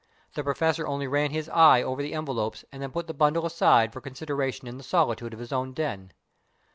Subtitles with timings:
[0.33, 3.93] The Professor only ran his eye over the envelopes and then put the bundle aside
[3.93, 6.11] for consideration in the solitude of his own den.